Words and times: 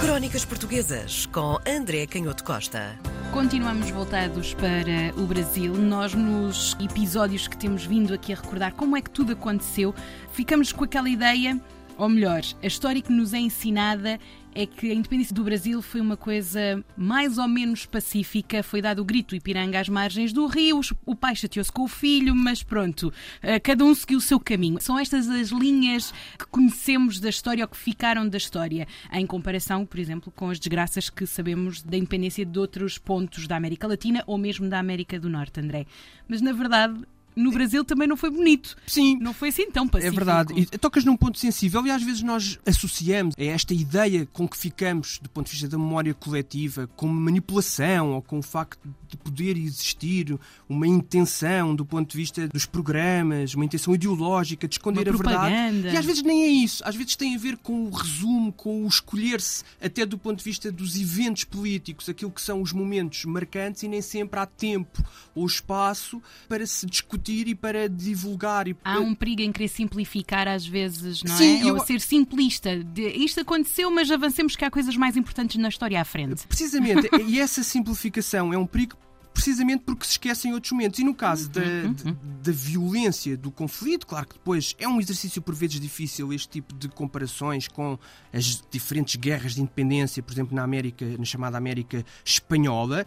Crónicas 0.00 0.46
Portuguesas 0.46 1.26
com 1.26 1.58
André 1.66 2.06
Canhoto 2.06 2.42
Costa. 2.42 2.98
Continuamos 3.32 3.90
voltados 3.90 4.54
para 4.54 5.14
o 5.20 5.26
Brasil. 5.26 5.74
Nós, 5.74 6.14
nos 6.14 6.74
episódios 6.80 7.46
que 7.46 7.56
temos 7.56 7.84
vindo 7.84 8.14
aqui 8.14 8.32
a 8.32 8.36
recordar 8.36 8.72
como 8.72 8.96
é 8.96 9.02
que 9.02 9.10
tudo 9.10 9.32
aconteceu, 9.32 9.94
ficamos 10.32 10.72
com 10.72 10.84
aquela 10.84 11.08
ideia, 11.08 11.60
ou 12.00 12.08
melhor, 12.08 12.40
a 12.62 12.66
história 12.66 13.02
que 13.02 13.12
nos 13.12 13.34
é 13.34 13.38
ensinada 13.38 14.18
é 14.54 14.64
que 14.64 14.90
a 14.90 14.94
independência 14.94 15.34
do 15.34 15.44
Brasil 15.44 15.82
foi 15.82 16.00
uma 16.00 16.16
coisa 16.16 16.82
mais 16.96 17.36
ou 17.36 17.46
menos 17.46 17.84
pacífica. 17.84 18.62
Foi 18.62 18.80
dado 18.80 19.00
o 19.00 19.04
grito 19.04 19.36
Ipiranga 19.36 19.78
às 19.78 19.88
margens 19.88 20.32
do 20.32 20.46
rio, 20.46 20.80
o 21.04 21.14
pai 21.14 21.36
chateou-se 21.36 21.70
com 21.70 21.82
o 21.82 21.88
filho, 21.88 22.34
mas 22.34 22.62
pronto, 22.62 23.12
eh, 23.42 23.60
cada 23.60 23.84
um 23.84 23.94
seguiu 23.94 24.16
o 24.16 24.20
seu 24.20 24.40
caminho. 24.40 24.80
São 24.80 24.98
estas 24.98 25.28
as 25.28 25.48
linhas 25.50 26.12
que 26.38 26.46
conhecemos 26.46 27.20
da 27.20 27.28
história 27.28 27.64
ou 27.64 27.68
que 27.68 27.76
ficaram 27.76 28.26
da 28.26 28.38
história, 28.38 28.88
em 29.12 29.26
comparação, 29.26 29.84
por 29.84 30.00
exemplo, 30.00 30.32
com 30.34 30.48
as 30.48 30.58
desgraças 30.58 31.10
que 31.10 31.26
sabemos 31.26 31.82
da 31.82 31.98
independência 31.98 32.46
de 32.46 32.58
outros 32.58 32.96
pontos 32.96 33.46
da 33.46 33.56
América 33.56 33.86
Latina 33.86 34.24
ou 34.26 34.38
mesmo 34.38 34.70
da 34.70 34.78
América 34.78 35.20
do 35.20 35.28
Norte, 35.28 35.60
André. 35.60 35.84
Mas 36.26 36.40
na 36.40 36.52
verdade, 36.52 36.98
no 37.34 37.50
Brasil 37.50 37.84
também 37.84 38.08
não 38.08 38.16
foi 38.16 38.30
bonito. 38.30 38.76
Sim. 38.86 39.18
Não 39.20 39.32
foi 39.32 39.48
assim 39.48 39.70
tão 39.70 39.88
pacífico. 39.88 40.14
É 40.14 40.24
verdade. 40.24 40.54
E 40.56 40.78
tocas 40.78 41.04
num 41.04 41.16
ponto 41.16 41.38
sensível 41.38 41.86
e 41.86 41.90
às 41.90 42.02
vezes 42.02 42.22
nós 42.22 42.58
associamos 42.66 43.34
a 43.38 43.42
esta 43.42 43.72
ideia 43.72 44.28
com 44.32 44.48
que 44.48 44.56
ficamos 44.56 45.18
do 45.18 45.28
ponto 45.28 45.46
de 45.46 45.52
vista 45.52 45.68
da 45.68 45.78
memória 45.78 46.12
coletiva 46.14 46.88
com 46.96 47.06
manipulação 47.06 48.12
ou 48.12 48.22
com 48.22 48.38
o 48.38 48.42
facto 48.42 48.80
de 49.08 49.16
poder 49.16 49.56
existir 49.56 50.38
uma 50.68 50.86
intenção 50.86 51.74
do 51.74 51.84
ponto 51.84 52.10
de 52.10 52.16
vista 52.16 52.48
dos 52.48 52.66
programas, 52.66 53.54
uma 53.54 53.64
intenção 53.64 53.94
ideológica 53.94 54.68
de 54.68 54.74
esconder 54.74 55.08
uma 55.08 55.14
a 55.14 55.18
propaganda. 55.18 55.72
verdade. 55.72 55.94
E 55.94 55.98
às 55.98 56.04
vezes 56.04 56.22
nem 56.22 56.42
é 56.42 56.48
isso. 56.48 56.82
Às 56.84 56.94
vezes 56.96 57.16
tem 57.16 57.34
a 57.34 57.38
ver 57.38 57.56
com 57.56 57.84
o 57.84 57.90
resumo, 57.90 58.52
com 58.52 58.84
o 58.84 58.88
escolher-se 58.88 59.64
até 59.80 60.04
do 60.04 60.18
ponto 60.18 60.38
de 60.38 60.44
vista 60.44 60.70
dos 60.70 60.96
eventos 60.98 61.44
políticos, 61.44 62.08
aquilo 62.08 62.30
que 62.30 62.42
são 62.42 62.60
os 62.62 62.72
momentos 62.72 63.24
marcantes 63.24 63.82
e 63.82 63.88
nem 63.88 64.02
sempre 64.02 64.38
há 64.40 64.46
tempo 64.46 65.02
ou 65.34 65.46
espaço 65.46 66.22
para 66.48 66.66
se 66.66 66.86
discutir 66.86 67.29
e 67.48 67.54
para 67.54 67.88
divulgar. 67.88 68.68
E... 68.68 68.76
Há 68.84 68.98
um 69.00 69.14
perigo 69.14 69.42
em 69.42 69.52
querer 69.52 69.68
simplificar 69.68 70.46
às 70.48 70.66
vezes, 70.66 71.22
não 71.22 71.36
Sim, 71.36 71.62
é? 71.62 71.70
eu- 71.70 71.74
Ou 71.74 71.86
ser 71.86 72.00
simplista. 72.00 72.82
De, 72.82 73.02
isto 73.08 73.40
aconteceu, 73.40 73.90
mas 73.90 74.10
avancemos 74.10 74.56
que 74.56 74.64
há 74.64 74.70
coisas 74.70 74.96
mais 74.96 75.16
importantes 75.16 75.56
na 75.56 75.68
história 75.68 76.00
à 76.00 76.04
frente. 76.04 76.46
Precisamente, 76.46 77.08
e 77.26 77.38
essa 77.40 77.62
simplificação 77.62 78.52
é 78.52 78.58
um 78.58 78.66
perigo 78.66 78.96
precisamente 79.32 79.84
porque 79.86 80.04
se 80.04 80.12
esquecem 80.12 80.52
outros 80.52 80.72
momentos. 80.72 80.98
E 80.98 81.04
no 81.04 81.14
caso 81.14 81.48
da, 81.48 81.60
de- 81.62 82.12
da 82.42 82.52
violência 82.52 83.36
do 83.36 83.50
conflito, 83.50 84.06
claro 84.06 84.26
que 84.26 84.34
depois 84.34 84.74
é 84.78 84.86
um 84.88 85.00
exercício 85.00 85.40
por 85.40 85.54
vezes 85.54 85.80
difícil 85.80 86.32
este 86.32 86.48
tipo 86.48 86.74
de 86.74 86.88
comparações 86.88 87.66
com 87.68 87.98
as 88.32 88.62
diferentes 88.70 89.16
guerras 89.16 89.54
de 89.54 89.62
independência, 89.62 90.22
por 90.22 90.32
exemplo, 90.32 90.54
na 90.54 90.62
América, 90.62 91.06
na 91.16 91.24
chamada 91.24 91.56
América 91.56 92.04
Espanhola. 92.24 93.06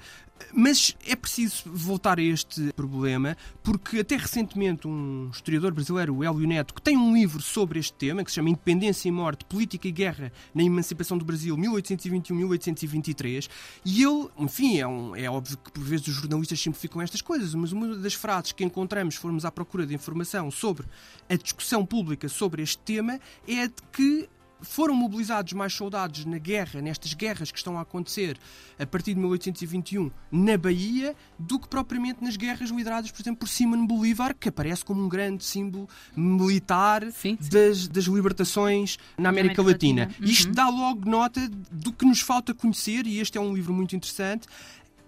Mas 0.54 0.96
é 1.08 1.16
preciso 1.16 1.64
voltar 1.66 2.20
a 2.20 2.22
este 2.22 2.74
problema, 2.74 3.36
porque 3.64 4.00
até 4.00 4.16
recentemente 4.18 4.88
um 4.88 5.30
historiador 5.32 5.74
brasileiro, 5.74 6.24
Hélio 6.24 6.48
Neto, 6.48 6.74
que 6.74 6.82
tem 6.82 6.98
um 6.98 7.14
livro 7.14 7.42
sobre 7.42 7.80
este 7.80 7.94
tema, 7.94 8.24
que 8.24 8.30
se 8.30 8.36
chama 8.36 8.50
Independência 8.50 9.08
e 9.08 9.12
Morte, 9.12 9.46
Política 9.46 9.88
e 9.88 9.92
Guerra 9.92 10.32
na 10.54 10.62
Emancipação 10.64 11.18
do 11.18 11.26
Brasil, 11.26 11.56
1821-1823, 11.58 13.50
e 13.86 14.04
ele, 14.04 14.28
enfim, 14.38 14.80
é, 14.80 14.88
um- 14.88 15.16
é 15.16 15.30
óbvio 15.30 15.58
que 15.58 15.72
por 15.72 15.84
vezes 15.84 16.08
os 16.08 16.16
jornalistas 16.16 16.60
simplificam 16.60 17.02
estas 17.02 17.22
coisas, 17.22 17.54
mas 17.56 17.72
uma 17.72 17.96
das 17.96 18.14
frases 18.14 18.52
que 18.52 18.64
encontramos, 18.64 19.16
formos 19.16 19.46
à 19.46 19.52
procura 19.52 19.86
de 19.88 19.96
informação 19.96 20.52
sobre 20.52 20.86
a 21.30 21.36
discussão 21.36 21.86
pública 21.86 22.28
sobre 22.30 22.62
este 22.62 22.78
tema, 22.80 23.20
é 23.48 23.68
de 23.68 23.74
que 23.92 24.30
foram 24.64 24.96
mobilizados 24.96 25.54
mais 25.54 25.74
soldados 25.74 26.26
na 26.26 26.38
guerra, 26.38 26.82
nestas 26.82 27.14
guerras 27.14 27.52
que 27.52 27.58
estão 27.58 27.78
a 27.78 27.82
acontecer 27.82 28.38
a 28.80 28.86
partir 28.86 29.14
de 29.14 29.20
1821 29.20 30.10
na 30.32 30.58
Bahia, 30.58 31.16
do 31.38 31.60
que 31.60 31.68
propriamente 31.68 32.24
nas 32.24 32.36
guerras 32.36 32.70
lideradas, 32.70 33.12
por 33.12 33.22
exemplo, 33.22 33.40
por 33.40 33.48
Simón 33.48 33.86
Bolívar, 33.86 34.34
que 34.34 34.50
aparece 34.50 34.84
como 34.84 35.04
um 35.04 35.10
grande 35.10 35.44
símbolo 35.44 35.88
militar 36.16 37.04
Sim, 37.12 37.38
sim. 37.40 37.50
Das, 37.50 37.88
das 37.88 38.06
libertações 38.06 38.98
na 39.18 39.30
América, 39.30 39.62
América 39.62 39.62
Latina. 39.62 40.06
Latina. 40.06 40.28
Isto 40.28 40.48
Uhum. 40.48 40.54
dá 40.54 40.70
logo 40.70 41.10
nota 41.10 41.50
do 41.72 41.92
que 41.94 42.06
nos 42.06 42.20
falta 42.22 42.54
conhecer, 42.54 43.06
e 43.06 43.20
este 43.20 43.38
é 43.38 43.42
um 43.42 43.54
livro 43.54 43.74
muito 43.74 43.96
interessante, 43.96 44.48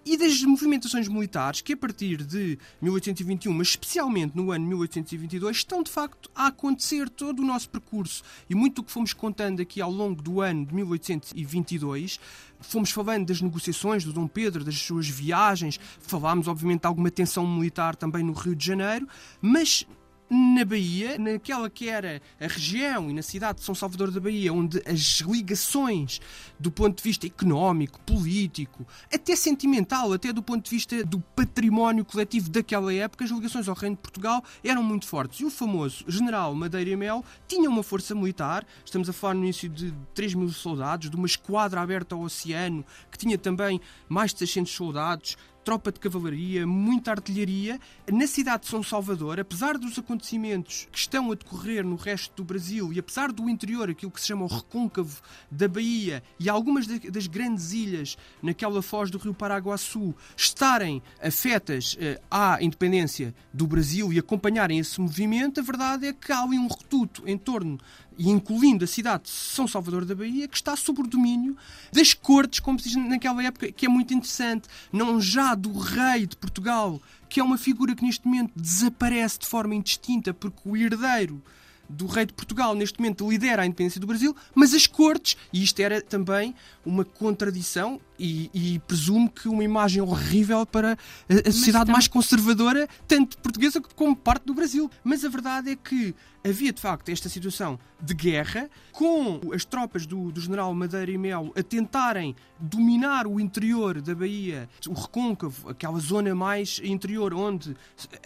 e 0.06 0.16
das 0.16 0.40
movimentações 0.42 1.08
militares 1.08 1.60
que, 1.60 1.72
a 1.72 1.76
partir 1.76 2.22
de 2.22 2.56
1821, 2.80 3.52
mas 3.52 3.68
especialmente 3.70 4.36
no 4.36 4.52
ano 4.52 4.64
1822, 4.64 5.56
estão 5.56 5.82
de 5.82 5.90
facto 5.90 6.30
a 6.32 6.46
acontecer 6.46 7.10
todo 7.10 7.42
o 7.42 7.44
nosso 7.44 7.68
percurso. 7.68 8.22
E 8.48 8.54
muito 8.54 8.76
do 8.76 8.84
que 8.84 8.92
fomos 8.92 9.12
contando 9.12 9.60
aqui 9.60 9.80
ao 9.80 9.90
longo 9.90 10.22
do 10.22 10.40
ano 10.40 10.64
de 10.64 10.72
1822, 10.72 12.20
fomos 12.60 12.90
falando 12.90 13.26
das 13.26 13.40
negociações 13.40 14.04
do 14.04 14.12
Dom 14.12 14.28
Pedro, 14.28 14.64
das 14.64 14.78
suas 14.78 15.08
viagens, 15.08 15.80
falámos, 15.98 16.46
obviamente, 16.46 16.82
de 16.82 16.86
alguma 16.86 17.10
tensão 17.10 17.44
militar 17.44 17.96
também 17.96 18.22
no 18.22 18.32
Rio 18.32 18.54
de 18.54 18.64
Janeiro, 18.64 19.08
mas 19.42 19.84
na 20.28 20.64
Bahia, 20.64 21.18
naquela 21.18 21.70
que 21.70 21.88
era 21.88 22.20
a 22.40 22.46
região 22.46 23.10
e 23.10 23.14
na 23.14 23.22
cidade 23.22 23.58
de 23.58 23.64
São 23.64 23.74
Salvador 23.74 24.10
da 24.10 24.20
Bahia, 24.20 24.52
onde 24.52 24.82
as 24.86 25.20
ligações 25.20 26.20
do 26.58 26.70
ponto 26.70 26.96
de 26.96 27.02
vista 27.02 27.26
económico, 27.26 28.00
político, 28.00 28.86
até 29.12 29.36
sentimental, 29.36 30.12
até 30.12 30.32
do 30.32 30.42
ponto 30.42 30.64
de 30.64 30.70
vista 30.70 31.04
do 31.04 31.20
património 31.20 32.04
coletivo 32.04 32.50
daquela 32.50 32.92
época, 32.92 33.24
as 33.24 33.30
ligações 33.30 33.68
ao 33.68 33.74
Reino 33.74 33.96
de 33.96 34.02
Portugal 34.02 34.42
eram 34.64 34.82
muito 34.82 35.06
fortes. 35.06 35.40
E 35.40 35.44
o 35.44 35.50
famoso 35.50 36.04
general 36.08 36.54
Madeira 36.54 36.90
e 36.90 36.96
Mel 36.96 37.24
tinha 37.46 37.68
uma 37.68 37.82
força 37.82 38.14
militar, 38.14 38.66
estamos 38.84 39.08
a 39.08 39.12
falar 39.12 39.34
no 39.34 39.44
início 39.44 39.68
de 39.68 39.94
3 40.14 40.34
mil 40.34 40.48
soldados, 40.48 41.08
de 41.10 41.16
uma 41.16 41.26
esquadra 41.26 41.80
aberta 41.80 42.14
ao 42.14 42.22
oceano, 42.22 42.84
que 43.10 43.18
tinha 43.18 43.38
também 43.38 43.80
mais 44.08 44.32
de 44.32 44.40
600 44.40 44.72
soldados, 44.72 45.36
tropa 45.66 45.90
de 45.90 45.98
cavalaria, 45.98 46.64
muita 46.64 47.10
artilharia. 47.10 47.80
Na 48.12 48.28
cidade 48.28 48.62
de 48.62 48.68
São 48.68 48.84
Salvador, 48.84 49.40
apesar 49.40 49.76
dos 49.76 49.98
acontecimentos 49.98 50.86
que 50.92 50.96
estão 50.98 51.32
a 51.32 51.34
decorrer 51.34 51.84
no 51.84 51.96
resto 51.96 52.32
do 52.36 52.44
Brasil 52.44 52.92
e 52.92 53.00
apesar 53.00 53.32
do 53.32 53.50
interior, 53.50 53.90
aquilo 53.90 54.12
que 54.12 54.20
se 54.20 54.28
chama 54.28 54.44
o 54.44 54.46
recôncavo 54.46 55.20
da 55.50 55.66
Bahia 55.66 56.22
e 56.38 56.48
algumas 56.48 56.86
da- 56.86 56.98
das 57.10 57.26
grandes 57.26 57.72
ilhas 57.72 58.16
naquela 58.40 58.80
foz 58.80 59.10
do 59.10 59.18
rio 59.18 59.34
Paraguaçu 59.34 60.14
estarem 60.36 61.02
afetas 61.20 61.96
eh, 61.98 62.20
à 62.30 62.62
independência 62.62 63.34
do 63.52 63.66
Brasil 63.66 64.12
e 64.12 64.20
acompanharem 64.20 64.78
esse 64.78 65.00
movimento, 65.00 65.58
a 65.58 65.64
verdade 65.64 66.06
é 66.06 66.12
que 66.12 66.30
há 66.30 66.44
ali 66.44 66.60
um 66.60 66.68
reduto 66.68 67.24
em 67.26 67.36
torno 67.36 67.76
e 68.18 68.30
incluindo 68.30 68.84
a 68.84 68.88
cidade 68.88 69.24
de 69.24 69.30
São 69.30 69.68
Salvador 69.68 70.04
da 70.04 70.14
Bahia, 70.14 70.48
que 70.48 70.56
está 70.56 70.74
sob 70.76 71.00
o 71.00 71.06
domínio 71.06 71.56
das 71.92 72.14
cortes, 72.14 72.60
como 72.60 72.78
se 72.78 72.88
diz 72.88 72.96
naquela 72.96 73.42
época, 73.42 73.70
que 73.70 73.86
é 73.86 73.88
muito 73.88 74.14
interessante. 74.14 74.68
Não 74.92 75.20
já 75.20 75.54
do 75.54 75.76
rei 75.78 76.26
de 76.26 76.36
Portugal, 76.36 77.00
que 77.28 77.40
é 77.40 77.44
uma 77.44 77.58
figura 77.58 77.94
que 77.94 78.04
neste 78.04 78.26
momento 78.26 78.52
desaparece 78.56 79.40
de 79.40 79.46
forma 79.46 79.74
indistinta, 79.74 80.32
porque 80.32 80.60
o 80.64 80.76
herdeiro 80.76 81.42
do 81.88 82.06
rei 82.06 82.26
de 82.26 82.32
Portugal 82.32 82.74
neste 82.74 82.98
momento 82.98 83.28
lidera 83.28 83.62
a 83.62 83.66
independência 83.66 84.00
do 84.00 84.06
Brasil, 84.06 84.34
mas 84.54 84.74
as 84.74 84.86
cortes, 84.86 85.36
e 85.52 85.62
isto 85.62 85.78
era 85.80 86.00
também 86.00 86.54
uma 86.84 87.04
contradição 87.04 88.00
e, 88.18 88.50
e 88.54 88.78
presumo 88.80 89.30
que 89.30 89.48
uma 89.48 89.64
imagem 89.64 90.02
horrível 90.02 90.64
para 90.66 90.92
a, 91.28 91.48
a 91.48 91.52
sociedade 91.52 91.86
tam- 91.86 91.92
mais 91.92 92.08
conservadora, 92.08 92.88
tanto 93.06 93.38
portuguesa 93.38 93.80
como 93.80 94.14
parte 94.16 94.44
do 94.44 94.54
Brasil. 94.54 94.90
Mas 95.04 95.24
a 95.24 95.28
verdade 95.28 95.70
é 95.70 95.76
que 95.76 96.14
havia 96.44 96.72
de 96.72 96.80
facto 96.80 97.08
esta 97.08 97.28
situação 97.28 97.78
de 98.00 98.14
guerra, 98.14 98.70
com 98.92 99.40
as 99.54 99.64
tropas 99.64 100.06
do, 100.06 100.30
do 100.30 100.40
general 100.40 100.72
Madeira 100.74 101.10
e 101.10 101.18
Melo 101.18 101.52
a 101.56 101.62
tentarem 101.62 102.36
dominar 102.60 103.26
o 103.26 103.40
interior 103.40 104.00
da 104.00 104.14
Bahia, 104.14 104.68
o 104.86 104.92
recôncavo, 104.92 105.70
aquela 105.70 105.98
zona 105.98 106.34
mais 106.34 106.80
interior, 106.84 107.34
onde 107.34 107.74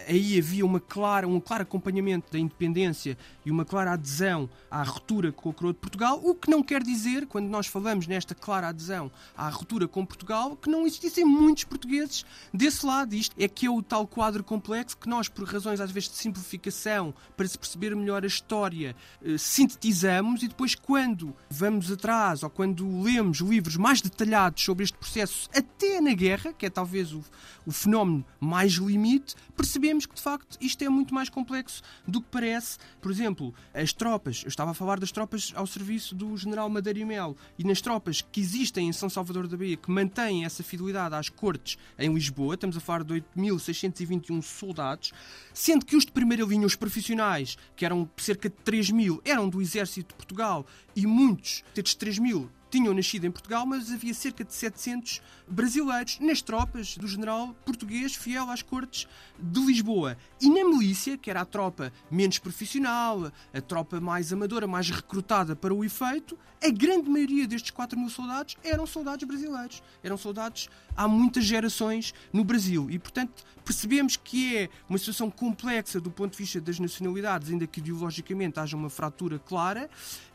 aí 0.06 0.38
havia 0.38 0.66
uma 0.66 0.80
clara, 0.80 1.26
um 1.26 1.40
claro 1.40 1.62
acompanhamento 1.62 2.30
da 2.30 2.38
independência 2.38 3.16
e 3.46 3.50
uma 3.50 3.64
clara 3.64 3.92
adesão 3.92 4.50
à 4.70 4.82
ruptura 4.82 5.32
com 5.32 5.50
a 5.50 5.54
coroa 5.54 5.72
de 5.72 5.78
Portugal, 5.78 6.20
o 6.22 6.34
que 6.34 6.50
não 6.50 6.62
quer 6.62 6.82
dizer, 6.82 7.26
quando 7.26 7.48
nós 7.48 7.66
falamos 7.68 8.06
nesta 8.06 8.34
clara 8.34 8.68
adesão 8.68 9.10
à 9.36 9.48
ruptura 9.48 9.79
com 9.88 10.04
Portugal, 10.04 10.56
que 10.56 10.70
não 10.70 10.86
existissem 10.86 11.24
muitos 11.24 11.64
portugueses 11.64 12.24
desse 12.52 12.84
lado. 12.84 13.14
Isto 13.14 13.34
é 13.38 13.48
que 13.48 13.66
é 13.66 13.70
o 13.70 13.82
tal 13.82 14.06
quadro 14.06 14.42
complexo 14.42 14.96
que 14.96 15.08
nós, 15.08 15.28
por 15.28 15.44
razões 15.44 15.80
às 15.80 15.90
vezes 15.90 16.10
de 16.10 16.16
simplificação, 16.16 17.14
para 17.36 17.46
se 17.46 17.58
perceber 17.58 17.94
melhor 17.94 18.24
a 18.24 18.26
história, 18.26 18.94
eh, 19.22 19.38
sintetizamos 19.38 20.42
e 20.42 20.48
depois, 20.48 20.74
quando 20.74 21.34
vamos 21.48 21.90
atrás 21.90 22.42
ou 22.42 22.50
quando 22.50 23.02
lemos 23.02 23.38
livros 23.38 23.76
mais 23.76 24.00
detalhados 24.00 24.62
sobre 24.62 24.84
este 24.84 24.96
processo, 24.96 25.48
até 25.54 26.00
na 26.00 26.12
guerra, 26.12 26.52
que 26.52 26.66
é 26.66 26.70
talvez 26.70 27.12
o, 27.12 27.22
o 27.66 27.72
fenómeno 27.72 28.24
mais 28.38 28.72
limite, 28.72 29.34
percebemos 29.56 30.06
que 30.06 30.14
de 30.14 30.22
facto 30.22 30.56
isto 30.60 30.82
é 30.82 30.88
muito 30.88 31.14
mais 31.14 31.28
complexo 31.28 31.82
do 32.06 32.20
que 32.20 32.28
parece. 32.30 32.78
Por 33.00 33.10
exemplo, 33.10 33.54
as 33.74 33.92
tropas, 33.92 34.42
eu 34.42 34.48
estava 34.48 34.70
a 34.70 34.74
falar 34.74 34.98
das 34.98 35.12
tropas 35.12 35.52
ao 35.54 35.66
serviço 35.66 36.14
do 36.14 36.36
general 36.36 36.68
Madeira 36.68 36.98
e 36.98 37.04
Melo, 37.04 37.36
e 37.58 37.64
nas 37.64 37.80
tropas 37.80 38.22
que 38.22 38.40
existem 38.40 38.88
em 38.88 38.92
São 38.92 39.08
Salvador 39.08 39.46
da 39.46 39.56
Bahia, 39.56 39.69
que 39.76 39.90
mantêm 39.90 40.44
essa 40.44 40.62
fidelidade 40.62 41.14
às 41.14 41.28
cortes 41.28 41.78
em 41.98 42.12
Lisboa, 42.12 42.54
estamos 42.54 42.76
a 42.76 42.80
falar 42.80 43.04
de 43.04 43.14
8.621 43.14 44.42
soldados, 44.42 45.12
sendo 45.52 45.84
que 45.84 45.96
os 45.96 46.04
de 46.04 46.12
primeira 46.12 46.44
linha, 46.44 46.66
os 46.66 46.76
profissionais, 46.76 47.56
que 47.76 47.84
eram 47.84 48.08
cerca 48.16 48.48
de 48.48 48.56
3 48.56 48.90
mil, 48.90 49.20
eram 49.24 49.48
do 49.48 49.60
exército 49.60 50.08
de 50.08 50.14
Portugal, 50.14 50.66
e 50.94 51.06
muitos 51.06 51.62
destes 51.74 51.94
3 51.94 52.18
mil 52.18 52.50
tinham 52.70 52.94
nascido 52.94 53.26
em 53.26 53.30
Portugal, 53.30 53.66
mas 53.66 53.90
havia 53.90 54.14
cerca 54.14 54.44
de 54.44 54.54
700 54.54 55.20
brasileiros 55.46 56.18
nas 56.20 56.40
tropas 56.40 56.96
do 56.96 57.06
general 57.06 57.54
português 57.64 58.14
fiel 58.14 58.48
às 58.48 58.62
cortes 58.62 59.08
de 59.38 59.60
Lisboa. 59.60 60.16
E 60.40 60.48
na 60.48 60.64
milícia, 60.64 61.18
que 61.18 61.28
era 61.28 61.40
a 61.40 61.44
tropa 61.44 61.92
menos 62.10 62.38
profissional, 62.38 63.32
a 63.52 63.60
tropa 63.60 64.00
mais 64.00 64.32
amadora, 64.32 64.66
mais 64.66 64.88
recrutada 64.88 65.56
para 65.56 65.74
o 65.74 65.84
efeito, 65.84 66.38
a 66.62 66.70
grande 66.70 67.08
maioria 67.08 67.46
destes 67.46 67.70
4 67.70 67.98
mil 67.98 68.10
soldados 68.10 68.56
eram 68.62 68.86
soldados 68.86 69.26
brasileiros. 69.26 69.82
Eram 70.02 70.16
soldados 70.16 70.68
há 70.94 71.08
muitas 71.08 71.44
gerações 71.44 72.12
no 72.32 72.44
Brasil. 72.44 72.90
E, 72.90 72.98
portanto, 72.98 73.42
percebemos 73.64 74.16
que 74.16 74.56
é 74.56 74.68
uma 74.88 74.98
situação 74.98 75.30
complexa 75.30 76.00
do 76.00 76.10
ponto 76.10 76.32
de 76.32 76.38
vista 76.38 76.60
das 76.60 76.78
nacionalidades, 76.78 77.50
ainda 77.50 77.66
que 77.66 77.80
ideologicamente 77.80 78.60
haja 78.60 78.76
uma 78.76 78.90
fratura 78.90 79.38
clara. 79.38 79.88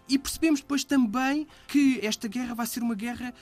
E 0.07 0.17
percebemos 0.17 0.61
depois 0.61 0.83
também 0.83 1.47
que 1.67 1.99
esta 2.05 2.27
guerra 2.27 2.53
vai 2.53 2.65
ser 2.67 2.83
uma 2.83 2.95
guerra 2.95 3.33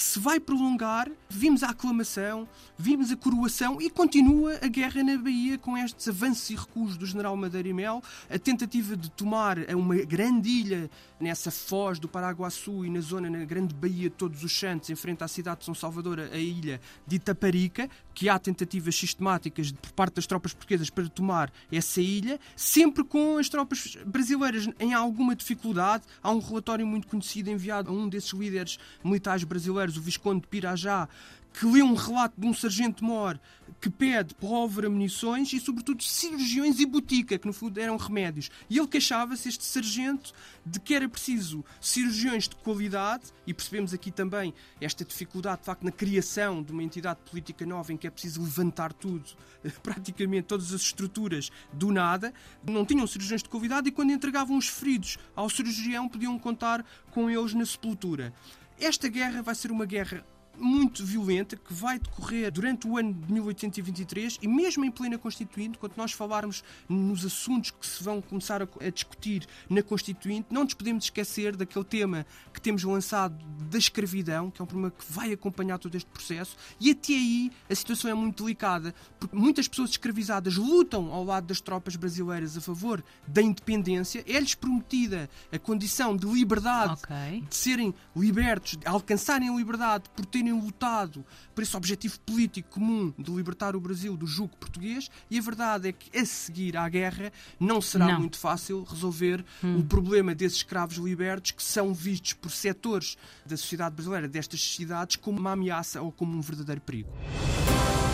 que 0.00 0.04
se 0.04 0.18
vai 0.18 0.40
prolongar. 0.40 1.10
Vimos 1.28 1.62
a 1.62 1.68
aclamação, 1.68 2.48
vimos 2.78 3.12
a 3.12 3.16
coroação 3.16 3.82
e 3.82 3.90
continua 3.90 4.58
a 4.62 4.66
guerra 4.66 5.04
na 5.04 5.18
Bahia 5.18 5.58
com 5.58 5.76
estes 5.76 6.08
avanços 6.08 6.48
e 6.48 6.56
recuos 6.56 6.96
do 6.96 7.04
general 7.04 7.36
Madeira 7.36 7.68
e 7.68 7.72
Mel, 7.74 8.02
a 8.30 8.38
tentativa 8.38 8.96
de 8.96 9.10
tomar 9.10 9.58
uma 9.74 9.96
grande 9.96 10.48
ilha 10.48 10.90
nessa 11.20 11.50
foz 11.50 11.98
do 11.98 12.08
Paraguaçu 12.08 12.82
e 12.86 12.88
na 12.88 13.00
zona, 13.00 13.28
na 13.28 13.44
grande 13.44 13.74
Baía 13.74 14.08
de 14.08 14.16
Todos 14.16 14.42
os 14.42 14.58
Santos, 14.58 14.88
em 14.88 14.96
frente 14.96 15.22
à 15.22 15.28
cidade 15.28 15.60
de 15.60 15.66
São 15.66 15.74
Salvador, 15.74 16.18
a 16.18 16.38
ilha 16.38 16.80
de 17.06 17.16
Itaparica, 17.16 17.90
que 18.14 18.30
há 18.30 18.38
tentativas 18.38 18.96
sistemáticas 18.96 19.70
por 19.70 19.92
parte 19.92 20.14
das 20.14 20.26
tropas 20.26 20.54
portuguesas 20.54 20.88
para 20.88 21.06
tomar 21.10 21.52
essa 21.70 22.00
ilha, 22.00 22.40
sempre 22.56 23.04
com 23.04 23.36
as 23.36 23.50
tropas 23.50 23.98
brasileiras 24.06 24.66
em 24.80 24.94
alguma 24.94 25.36
dificuldade. 25.36 26.04
Há 26.22 26.30
um 26.30 26.38
relatório 26.38 26.86
muito 26.86 27.06
conhecido 27.06 27.50
enviado 27.50 27.90
a 27.90 27.92
um 27.92 28.08
desses 28.08 28.32
líderes 28.32 28.78
militares 29.04 29.44
brasileiros 29.44 29.89
o 29.96 30.00
Visconde 30.00 30.42
de 30.42 30.48
Pirajá, 30.48 31.08
que 31.52 31.66
lê 31.66 31.82
um 31.82 31.94
relato 31.94 32.40
de 32.40 32.46
um 32.46 32.54
sargento-mor 32.54 33.38
que 33.80 33.88
pede 33.88 34.34
pólvora, 34.34 34.90
munições 34.90 35.52
e, 35.52 35.60
sobretudo, 35.60 36.02
cirurgiões 36.02 36.78
e 36.80 36.86
botica, 36.86 37.38
que 37.38 37.46
no 37.46 37.52
fundo 37.52 37.78
eram 37.80 37.96
remédios. 37.96 38.50
E 38.68 38.78
ele 38.78 38.86
queixava-se, 38.86 39.48
este 39.48 39.64
sargento, 39.64 40.32
de 40.66 40.78
que 40.78 40.94
era 40.94 41.08
preciso 41.08 41.64
cirurgiões 41.80 42.46
de 42.46 42.56
qualidade, 42.56 43.32
e 43.46 43.54
percebemos 43.54 43.94
aqui 43.94 44.10
também 44.10 44.52
esta 44.80 45.04
dificuldade, 45.04 45.60
de 45.60 45.66
facto, 45.66 45.82
na 45.82 45.90
criação 45.90 46.62
de 46.62 46.72
uma 46.72 46.82
entidade 46.82 47.20
política 47.28 47.64
nova 47.64 47.92
em 47.92 47.96
que 47.96 48.06
é 48.06 48.10
preciso 48.10 48.42
levantar 48.42 48.92
tudo, 48.92 49.30
praticamente 49.82 50.48
todas 50.48 50.74
as 50.74 50.82
estruturas, 50.82 51.50
do 51.72 51.90
nada. 51.90 52.34
Não 52.62 52.84
tinham 52.84 53.06
cirurgiões 53.06 53.42
de 53.42 53.48
qualidade 53.48 53.88
e, 53.88 53.92
quando 53.92 54.12
entregavam 54.12 54.58
os 54.58 54.68
feridos 54.68 55.16
ao 55.34 55.48
cirurgião, 55.48 56.08
podiam 56.08 56.38
contar 56.38 56.84
com 57.10 57.30
eles 57.30 57.54
na 57.54 57.64
sepultura. 57.64 58.34
Esta 58.80 59.08
guerra 59.08 59.42
vai 59.42 59.54
ser 59.54 59.70
uma 59.70 59.84
guerra 59.84 60.24
muito 60.58 61.04
violenta 61.04 61.56
que 61.56 61.72
vai 61.72 61.98
decorrer 61.98 62.50
durante 62.50 62.86
o 62.86 62.96
ano 62.96 63.14
de 63.14 63.32
1823 63.32 64.38
e 64.42 64.48
mesmo 64.48 64.84
em 64.84 64.90
plena 64.90 65.18
Constituinte, 65.18 65.78
quando 65.78 65.96
nós 65.96 66.12
falarmos 66.12 66.62
nos 66.88 67.24
assuntos 67.24 67.70
que 67.70 67.86
se 67.86 68.02
vão 68.02 68.20
começar 68.20 68.62
a, 68.62 68.68
a, 68.80 68.90
discutir 68.90 69.46
na 69.68 69.82
Constituinte, 69.82 70.48
não 70.50 70.64
nos 70.64 70.74
podemos 70.74 71.04
esquecer 71.04 71.56
daquele 71.56 71.84
tema 71.84 72.26
que 72.52 72.60
temos 72.60 72.84
lançado 72.84 73.36
da 73.70 73.78
escravidão, 73.78 74.50
que 74.50 74.60
é 74.60 74.64
um 74.64 74.66
problema 74.66 74.90
que 74.90 75.04
vai 75.10 75.32
acompanhar 75.32 75.78
todo 75.78 75.94
este 75.94 76.08
processo, 76.10 76.56
e 76.78 76.90
até 76.90 77.14
aí 77.14 77.50
a 77.68 77.74
situação 77.74 78.10
é 78.10 78.14
muito 78.14 78.42
delicada, 78.44 78.94
porque 79.18 79.36
muitas 79.36 79.66
pessoas 79.66 79.90
escravizadas 79.90 80.56
lutam 80.56 81.12
ao 81.12 81.24
lado 81.24 81.46
das 81.46 81.60
tropas 81.60 81.96
brasileiras 81.96 82.56
a 82.56 82.60
favor 82.60 83.02
da 83.26 83.40
independência, 83.40 84.24
é-lhes 84.26 84.54
prometida 84.54 85.30
a 85.52 85.58
condição 85.58 86.16
de 86.16 86.26
liberdade, 86.26 86.94
okay. 87.04 87.40
de 87.40 87.54
serem 87.54 87.94
libertos, 88.14 88.76
de 88.76 88.86
alcançarem 88.86 89.48
a 89.48 89.52
liberdade 89.52 90.04
por 90.14 90.26
terem 90.26 90.39
terem 90.40 90.52
lutado 90.52 91.24
por 91.54 91.62
esse 91.62 91.76
objetivo 91.76 92.18
político 92.20 92.70
comum 92.70 93.12
de 93.18 93.30
libertar 93.30 93.76
o 93.76 93.80
Brasil 93.80 94.16
do 94.16 94.26
jugo 94.26 94.56
português, 94.56 95.10
e 95.30 95.38
a 95.38 95.42
verdade 95.42 95.88
é 95.88 95.92
que 95.92 96.16
a 96.18 96.24
seguir 96.24 96.76
à 96.76 96.88
guerra 96.88 97.32
não 97.58 97.80
será 97.80 98.06
não. 98.06 98.20
muito 98.20 98.38
fácil 98.38 98.82
resolver 98.82 99.44
hum. 99.62 99.80
o 99.80 99.84
problema 99.84 100.34
desses 100.34 100.58
escravos 100.58 100.96
libertos 100.96 101.52
que 101.52 101.62
são 101.62 101.92
vistos 101.92 102.32
por 102.32 102.50
setores 102.50 103.16
da 103.44 103.56
sociedade 103.56 103.94
brasileira, 103.94 104.28
destas 104.28 104.60
cidades, 104.62 105.16
como 105.16 105.38
uma 105.38 105.52
ameaça 105.52 106.00
ou 106.00 106.10
como 106.10 106.36
um 106.36 106.40
verdadeiro 106.40 106.80
perigo. 106.80 107.10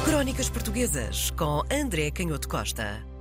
Crónicas 0.05 0.49
Portuguesas 0.49 1.31
com 1.31 1.63
André 1.71 2.11
Canhoto 2.11 2.49
Costa. 2.49 3.16